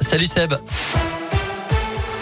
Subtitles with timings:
[0.00, 1.13] Salut Seb.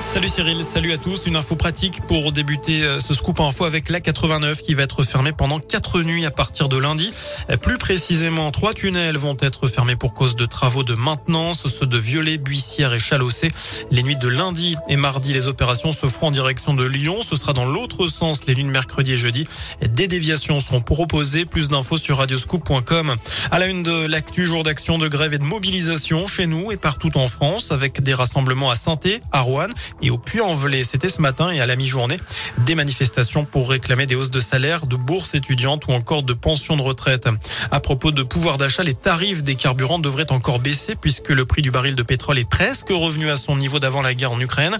[0.04, 1.26] Salut Cyril, salut à tous.
[1.26, 5.02] Une info pratique pour débuter euh, ce scoop info avec la 89 qui va être
[5.02, 7.12] fermée pendant quatre nuits à partir de lundi.
[7.48, 11.86] Euh, plus précisément, trois tunnels vont être fermés pour cause de travaux de maintenance, ceux
[11.86, 13.48] de Violet, Buissière et Chalossé.
[13.90, 17.20] Les nuits de lundi et mardi, les opérations se feront en direction de Lyon.
[17.22, 19.46] Ce sera dans l'autre sens les nuits de mercredi et jeudi.
[19.80, 21.46] Des déviations seront proposées.
[21.46, 23.14] Plus d'infos sur radioscoop.com.
[23.50, 26.76] À la une de l'actu, jour d'action, de grève et de mobilisation chez nous et
[26.76, 29.68] partout en France avec des rassemblements à Santé, à Rouen
[30.00, 30.84] et au Puy-en-Velay.
[30.84, 32.18] C'était ce matin et à la mi-journée,
[32.58, 36.76] des manifestations pour réclamer des hausses de salaire, de bourses étudiantes ou encore de pensions
[36.76, 37.28] de retraite.
[37.70, 41.62] À propos de pouvoir d'achat, les tarifs des carburants devraient encore baisser puisque le prix
[41.62, 44.78] du baril de pétrole est presque revenu à son niveau d'avant la guerre en Ukraine,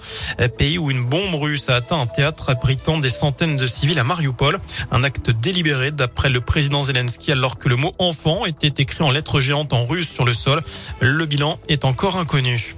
[0.56, 4.04] pays où une bombe russe a atteint un théâtre abritant des centaines de civils à
[4.04, 4.58] Mariupol.
[4.90, 9.10] Un acte délibéré d'après le président Zelensky alors que le mot enfant était écrit en
[9.10, 10.62] lettres géantes en russe sur le sol.
[11.00, 12.74] Le bilan est encore inconnu.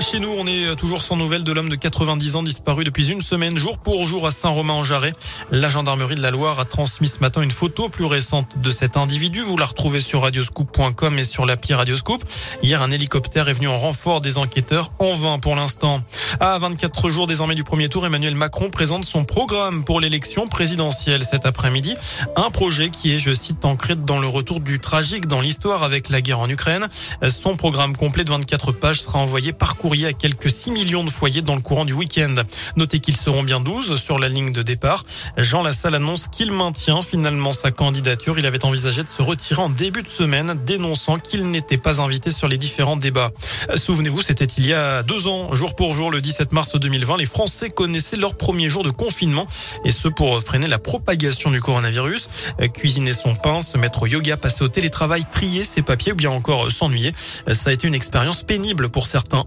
[0.00, 3.22] Chez nous, on est toujours sans nouvelles de l'homme de 90 ans disparu depuis une
[3.22, 5.14] semaine, jour pour jour à Saint-Romain-en-Jarret.
[5.50, 8.96] La gendarmerie de la Loire a transmis ce matin une photo plus récente de cet
[8.96, 9.42] individu.
[9.42, 12.24] Vous la retrouvez sur radioscoop.com et sur l'appli Radioscoop.
[12.62, 16.02] Hier, un hélicoptère est venu en renfort des enquêteurs, en vain pour l'instant.
[16.40, 21.24] À 24 jours désormais du premier tour, Emmanuel Macron présente son programme pour l'élection présidentielle
[21.24, 21.94] cet après-midi.
[22.36, 26.08] Un projet qui est, je cite, ancré dans le retour du tragique dans l'histoire avec
[26.08, 26.88] la guerre en Ukraine.
[27.30, 31.10] Son programme complet de 24 pages sera envoyé par courrier à quelques 6 millions de
[31.10, 32.36] foyers dans le courant du week-end.
[32.74, 35.04] Notez qu'ils seront bien 12 sur la ligne de départ.
[35.36, 38.38] Jean Lassalle annonce qu'il maintient finalement sa candidature.
[38.38, 42.30] Il avait envisagé de se retirer en début de semaine, dénonçant qu'il n'était pas invité
[42.30, 43.30] sur les différents débats.
[43.74, 47.26] Souvenez-vous, c'était il y a deux ans, jour pour jour, le 17 mars 2020, les
[47.26, 49.46] Français connaissaient leur premier jour de confinement
[49.84, 52.30] et ce pour freiner la propagation du coronavirus.
[52.72, 56.30] Cuisiner son pain, se mettre au yoga, passer au télétravail, trier ses papiers ou bien
[56.30, 57.12] encore s'ennuyer.
[57.52, 59.44] Ça a été une expérience pénible pour certains,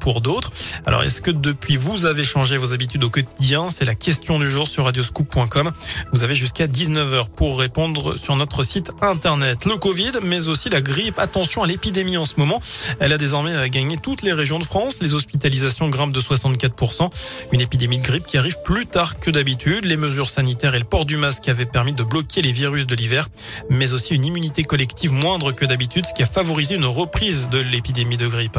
[0.00, 0.52] pour d'autres.
[0.86, 3.68] Alors est-ce que depuis vous avez changé vos habitudes au quotidien?
[3.68, 5.72] C'est la question du jour sur radioscoop.com.
[6.12, 9.64] Vous avez jusqu'à 19h pour répondre sur notre site internet.
[9.66, 11.18] Le Covid, mais aussi la grippe.
[11.18, 12.60] Attention à l'épidémie en ce moment.
[13.00, 14.98] Elle a désormais gagné toutes les régions de France.
[15.00, 17.10] Les hospitalisations grimpent de 64%.
[17.52, 19.84] Une épidémie de grippe qui arrive plus tard que d'habitude.
[19.84, 22.94] Les mesures sanitaires et le port du masque avaient permis de bloquer les virus de
[22.94, 23.28] l'hiver,
[23.70, 27.58] mais aussi une immunité collective moindre que d'habitude, ce qui a favorisé une reprise de
[27.58, 28.58] l'épidémie de grippe.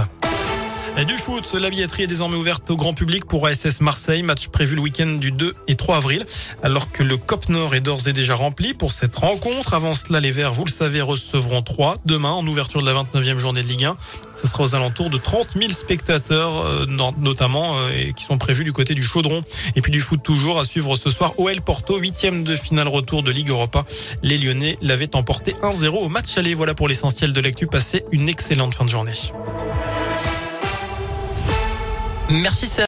[0.98, 4.48] Et du foot, la billetterie est désormais ouverte au grand public pour ASS Marseille, match
[4.48, 6.26] prévu le week-end du 2 et 3 avril,
[6.64, 9.74] alors que le COP Nord est d'ores et déjà rempli pour cette rencontre.
[9.74, 13.38] Avant cela, les Verts, vous le savez, recevront 3 demain en ouverture de la 29e
[13.40, 13.98] journée de Ligue 1.
[14.36, 16.86] Ce sera aux alentours de 30 000 spectateurs, euh,
[17.18, 19.44] notamment, euh, qui sont prévus du côté du Chaudron.
[19.76, 21.38] Et puis du foot toujours à suivre ce soir.
[21.38, 23.84] OL Porto, huitième de finale retour de Ligue Europa.
[24.24, 26.54] Les Lyonnais l'avaient emporté 1-0 au match aller.
[26.54, 27.68] Voilà pour l'essentiel de l'actu.
[27.68, 29.12] Passez une excellente fin de journée.
[32.30, 32.68] Merci